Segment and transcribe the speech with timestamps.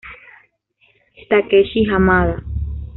[1.29, 2.35] Takeshi Hamada